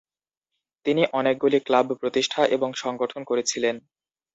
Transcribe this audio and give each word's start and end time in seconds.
তিনি 0.85 1.01
অনেকগুলি 1.13 1.59
ক্লাব 1.59 1.87
প্রতিষ্ঠা 1.93 2.41
এবং 2.47 2.69
সংগঠন 2.73 3.21
করেছিলেন। 3.23 3.75